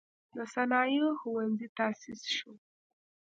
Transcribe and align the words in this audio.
د 0.35 0.37
صنایعو 0.53 1.17
ښوونځی 1.19 1.67
تأسیس 1.77 2.21
شو. 2.35 2.51